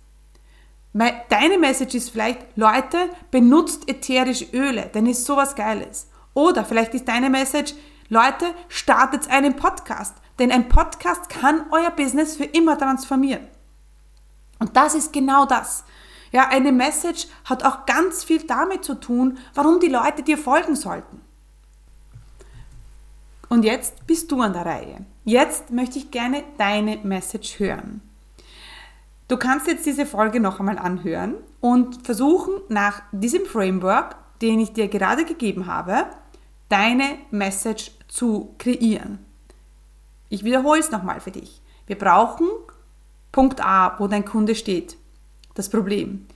Deine 0.92 1.59
Message 1.59 1.95
ist 1.95 2.11
vielleicht, 2.11 2.57
Leute, 2.57 3.11
benutzt 3.30 3.88
ätherische 3.88 4.47
Öle, 4.52 4.90
denn 4.92 5.07
ist 5.07 5.25
sowas 5.25 5.54
Geiles. 5.54 6.09
Oder 6.35 6.64
vielleicht 6.64 6.95
ist 6.95 7.07
deine 7.07 7.30
Message, 7.30 7.75
Leute, 8.09 8.54
startet 8.69 9.30
einen 9.30 9.57
Podcast, 9.57 10.14
denn 10.38 10.50
ein 10.50 10.69
Podcast 10.69 11.28
kann 11.28 11.66
euer 11.71 11.90
Business 11.90 12.37
für 12.37 12.45
immer 12.45 12.76
transformieren. 12.76 13.47
Und 14.59 14.76
das 14.76 14.95
ist 14.95 15.12
genau 15.12 15.47
das. 15.47 15.85
Ja, 16.33 16.49
eine 16.49 16.73
Message 16.73 17.26
hat 17.45 17.64
auch 17.64 17.87
ganz 17.87 18.25
viel 18.25 18.42
damit 18.45 18.85
zu 18.85 18.95
tun, 18.95 19.38
warum 19.54 19.80
die 19.80 19.88
Leute 19.88 20.23
dir 20.23 20.38
folgen 20.38 20.76
sollten. 20.76 21.21
Und 23.50 23.64
jetzt 23.64 24.07
bist 24.07 24.30
du 24.30 24.40
an 24.40 24.52
der 24.52 24.64
Reihe. 24.64 25.04
Jetzt 25.25 25.71
möchte 25.71 25.99
ich 25.99 26.12
gerne 26.12 26.45
deine 26.57 26.99
Message 26.99 27.59
hören. 27.59 28.00
Du 29.26 29.37
kannst 29.37 29.66
jetzt 29.66 29.85
diese 29.85 30.07
Folge 30.07 30.38
noch 30.38 30.61
einmal 30.61 30.78
anhören 30.78 31.35
und 31.61 32.07
versuchen, 32.07 32.54
nach 32.69 33.02
diesem 33.11 33.45
Framework, 33.47 34.14
den 34.40 34.61
ich 34.61 34.73
dir 34.73 34.87
gerade 34.87 35.25
gegeben 35.25 35.66
habe, 35.66 36.07
deine 36.69 37.19
Message 37.33 37.90
zu 38.07 38.54
kreieren. 38.59 39.19
Ich 40.28 40.45
wiederhole 40.45 40.78
es 40.78 40.92
nochmal 40.92 41.21
für 41.21 41.33
dich. 41.33 41.61
Wir 41.88 41.99
brauchen 41.99 42.47
Punkt 43.33 43.61
A, 43.64 43.97
wo 43.99 44.07
dein 44.07 44.25
Kunde 44.25 44.54
steht, 44.54 44.97
das 45.54 45.69
Problem. 45.69 46.26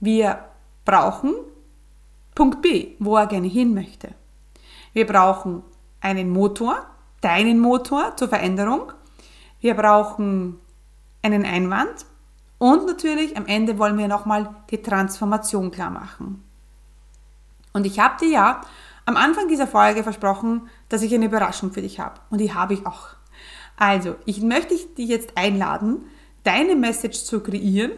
Wir 0.00 0.46
brauchen 0.86 1.34
Punkt 2.34 2.62
B, 2.62 2.92
wo 3.00 3.16
er 3.18 3.26
gerne 3.26 3.48
hin 3.48 3.74
möchte. 3.74 4.14
Wir 4.94 5.06
brauchen 5.06 5.62
einen 6.04 6.30
Motor, 6.30 6.86
deinen 7.20 7.58
Motor 7.58 8.16
zur 8.16 8.28
Veränderung. 8.28 8.92
Wir 9.60 9.74
brauchen 9.74 10.60
einen 11.22 11.44
Einwand 11.44 12.04
und 12.58 12.86
natürlich 12.86 13.36
am 13.36 13.46
Ende 13.46 13.78
wollen 13.78 13.96
wir 13.96 14.06
nochmal 14.06 14.54
die 14.70 14.82
Transformation 14.82 15.70
klar 15.70 15.90
machen. 15.90 16.44
Und 17.72 17.86
ich 17.86 17.98
habe 17.98 18.18
dir 18.20 18.30
ja 18.30 18.60
am 19.06 19.16
Anfang 19.16 19.48
dieser 19.48 19.66
Folge 19.66 20.02
versprochen, 20.02 20.68
dass 20.88 21.02
ich 21.02 21.14
eine 21.14 21.26
Überraschung 21.26 21.72
für 21.72 21.82
dich 21.82 21.98
habe. 21.98 22.20
Und 22.30 22.40
die 22.40 22.54
habe 22.54 22.74
ich 22.74 22.86
auch. 22.86 23.08
Also, 23.76 24.16
ich 24.24 24.40
möchte 24.40 24.76
dich 24.76 25.08
jetzt 25.08 25.36
einladen, 25.36 26.04
deine 26.44 26.76
Message 26.76 27.24
zu 27.24 27.40
kreieren 27.40 27.92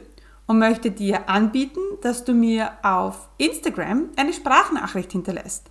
und 0.47 0.59
möchte 0.59 0.90
dir 0.90 1.29
anbieten, 1.29 1.81
dass 2.01 2.25
du 2.25 2.33
mir 2.33 2.73
auf 2.83 3.29
Instagram 3.37 4.11
eine 4.16 4.33
Sprachnachricht 4.33 5.12
hinterlässt. 5.12 5.71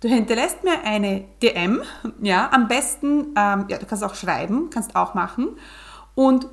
Du 0.00 0.08
hinterlässt 0.08 0.64
mir 0.64 0.82
eine 0.82 1.24
DM, 1.42 1.82
ja, 2.22 2.50
am 2.52 2.68
besten, 2.68 3.34
ähm, 3.36 3.66
ja, 3.68 3.76
du 3.76 3.84
kannst 3.84 4.02
auch 4.02 4.14
schreiben, 4.14 4.70
kannst 4.70 4.96
auch 4.96 5.12
machen. 5.12 5.50
Und 6.14 6.46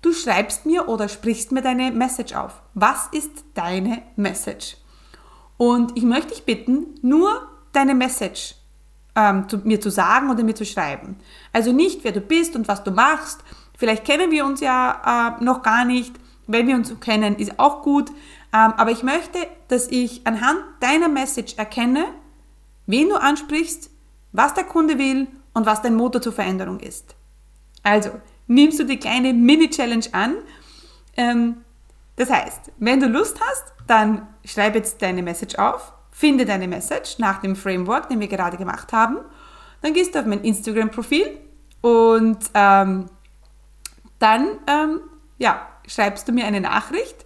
du 0.00 0.12
schreibst 0.12 0.64
mir 0.64 0.88
oder 0.88 1.08
sprichst 1.08 1.50
mir 1.50 1.60
deine 1.60 1.90
Message 1.90 2.34
auf. 2.34 2.62
Was 2.74 3.08
ist 3.10 3.44
deine 3.54 4.02
Message? 4.14 4.76
Und 5.56 5.96
ich 5.96 6.04
möchte 6.04 6.34
dich 6.34 6.44
bitten, 6.44 6.86
nur 7.02 7.48
deine 7.72 7.96
Message 7.96 8.54
ähm, 9.16 9.48
zu, 9.48 9.58
mir 9.58 9.80
zu 9.80 9.90
sagen 9.90 10.30
oder 10.30 10.44
mir 10.44 10.54
zu 10.54 10.64
schreiben. 10.64 11.16
Also 11.52 11.72
nicht, 11.72 12.04
wer 12.04 12.12
du 12.12 12.20
bist 12.20 12.54
und 12.54 12.68
was 12.68 12.84
du 12.84 12.92
machst. 12.92 13.40
Vielleicht 13.76 14.04
kennen 14.04 14.30
wir 14.30 14.44
uns 14.46 14.60
ja 14.60 15.36
äh, 15.40 15.44
noch 15.44 15.62
gar 15.62 15.84
nicht. 15.84 16.14
Wenn 16.46 16.68
wir 16.68 16.76
uns 16.76 16.94
kennen, 17.00 17.36
ist 17.36 17.58
auch 17.58 17.82
gut. 17.82 18.10
Ähm, 18.52 18.72
aber 18.76 18.92
ich 18.92 19.02
möchte, 19.02 19.38
dass 19.66 19.88
ich 19.88 20.24
anhand 20.26 20.60
deiner 20.78 21.08
Message 21.08 21.54
erkenne, 21.56 22.04
wen 22.86 23.08
du 23.08 23.16
ansprichst, 23.16 23.90
was 24.32 24.54
der 24.54 24.64
Kunde 24.64 24.98
will 24.98 25.28
und 25.52 25.66
was 25.66 25.82
dein 25.82 25.94
Motor 25.94 26.20
zur 26.20 26.32
Veränderung 26.32 26.80
ist. 26.80 27.14
Also, 27.82 28.10
nimmst 28.46 28.78
du 28.78 28.84
die 28.84 28.98
kleine 28.98 29.32
Mini-Challenge 29.32 30.06
an. 30.12 30.36
Ähm, 31.16 31.58
das 32.16 32.30
heißt, 32.30 32.72
wenn 32.78 33.00
du 33.00 33.06
Lust 33.06 33.40
hast, 33.40 33.72
dann 33.86 34.26
schreib 34.44 34.74
jetzt 34.74 35.02
deine 35.02 35.22
Message 35.22 35.56
auf, 35.56 35.92
finde 36.10 36.44
deine 36.44 36.68
Message 36.68 37.18
nach 37.18 37.40
dem 37.40 37.56
Framework, 37.56 38.08
den 38.08 38.20
wir 38.20 38.28
gerade 38.28 38.56
gemacht 38.56 38.92
haben. 38.92 39.18
Dann 39.82 39.92
gehst 39.92 40.14
du 40.14 40.20
auf 40.20 40.26
mein 40.26 40.42
Instagram-Profil 40.42 41.38
und 41.80 42.38
ähm, 42.54 43.06
dann 44.18 44.46
ähm, 44.66 45.00
ja, 45.38 45.68
schreibst 45.86 46.26
du 46.28 46.32
mir 46.32 46.46
eine 46.46 46.60
Nachricht 46.60 47.23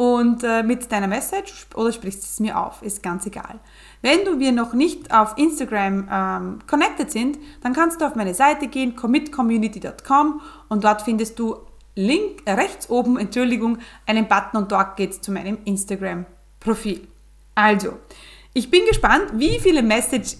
und 0.00 0.44
äh, 0.44 0.62
mit 0.62 0.90
deiner 0.90 1.08
Message 1.08 1.66
oder 1.74 1.92
sprichst 1.92 2.22
es 2.22 2.40
mir 2.40 2.58
auf, 2.58 2.80
ist 2.80 3.02
ganz 3.02 3.26
egal. 3.26 3.60
Wenn 4.00 4.24
du 4.24 4.38
wir 4.38 4.50
noch 4.50 4.72
nicht 4.72 5.12
auf 5.12 5.36
Instagram 5.36 6.08
ähm, 6.10 6.58
connected 6.66 7.12
sind, 7.12 7.36
dann 7.62 7.74
kannst 7.74 8.00
du 8.00 8.06
auf 8.06 8.14
meine 8.14 8.32
Seite 8.32 8.68
gehen, 8.68 8.96
commitcommunity.com 8.96 10.40
und 10.70 10.84
dort 10.84 11.02
findest 11.02 11.38
du 11.38 11.56
Link, 11.96 12.40
äh, 12.46 12.52
rechts 12.52 12.88
oben, 12.88 13.18
Entschuldigung, 13.18 13.76
einen 14.06 14.26
Button 14.26 14.62
und 14.62 14.72
dort 14.72 14.96
geht 14.96 15.10
es 15.10 15.20
zu 15.20 15.32
meinem 15.32 15.58
Instagram-Profil. 15.66 17.06
Also, 17.54 17.98
ich 18.54 18.70
bin 18.70 18.86
gespannt, 18.86 19.32
wie 19.34 19.60
viele 19.60 19.82
Message, 19.82 20.36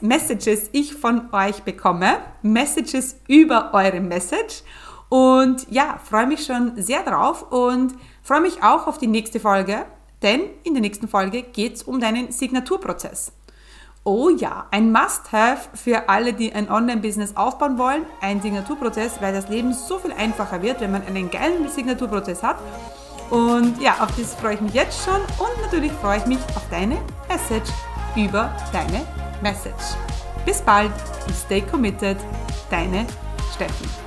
Messages 0.00 0.68
ich 0.72 0.94
von 0.94 1.32
euch 1.32 1.62
bekomme. 1.62 2.16
Messages 2.42 3.20
über 3.28 3.72
eure 3.72 4.00
Message. 4.00 4.64
Und 5.08 5.66
ja, 5.70 6.00
freue 6.02 6.26
mich 6.26 6.44
schon 6.44 6.72
sehr 6.82 7.04
drauf 7.04 7.52
und 7.52 7.94
freue 8.26 8.40
mich 8.40 8.60
auch 8.62 8.88
auf 8.88 8.98
die 8.98 9.06
nächste 9.06 9.38
Folge, 9.38 9.86
denn 10.20 10.40
in 10.64 10.74
der 10.74 10.80
nächsten 10.80 11.06
Folge 11.06 11.42
geht 11.42 11.76
es 11.76 11.82
um 11.84 12.00
deinen 12.00 12.32
Signaturprozess. 12.32 13.30
Oh 14.02 14.30
ja, 14.30 14.66
ein 14.72 14.90
Must-Have 14.90 15.68
für 15.74 16.08
alle, 16.08 16.32
die 16.32 16.52
ein 16.52 16.68
Online-Business 16.68 17.36
aufbauen 17.36 17.78
wollen, 17.78 18.02
ein 18.20 18.42
Signaturprozess, 18.42 19.20
weil 19.20 19.32
das 19.32 19.48
Leben 19.48 19.72
so 19.72 19.98
viel 19.98 20.12
einfacher 20.12 20.60
wird, 20.60 20.80
wenn 20.80 20.90
man 20.90 21.06
einen 21.06 21.30
geilen 21.30 21.68
Signaturprozess 21.68 22.42
hat. 22.42 22.56
Und 23.30 23.80
ja, 23.80 23.92
auf 24.00 24.16
das 24.16 24.34
freue 24.34 24.54
ich 24.54 24.60
mich 24.60 24.74
jetzt 24.74 25.04
schon 25.04 25.20
und 25.20 25.62
natürlich 25.62 25.92
freue 25.92 26.18
ich 26.18 26.26
mich 26.26 26.38
auf 26.56 26.62
deine 26.68 26.98
Message 27.28 27.70
über 28.16 28.52
deine 28.72 29.06
Message. 29.40 29.96
Bis 30.44 30.60
bald 30.62 30.92
und 31.26 31.34
stay 31.34 31.60
committed, 31.60 32.16
deine 32.70 33.06
Steffi. 33.54 34.05